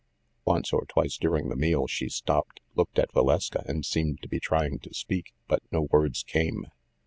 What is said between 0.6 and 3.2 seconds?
or twice during the meal she stopped, looked at